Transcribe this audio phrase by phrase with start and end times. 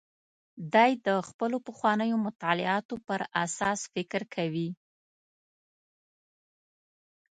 [0.73, 4.69] دی د خپلو پخوانیو مطالعاتو پر اساس فکر کوي.